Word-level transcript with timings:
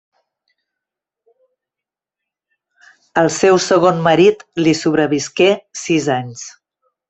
El 3.23 3.31
seu 3.37 3.61
segon 3.69 4.03
marit 4.11 4.43
li 4.65 4.77
sobrevisqué 4.83 5.53
sis 5.85 6.13
anys. 6.21 6.53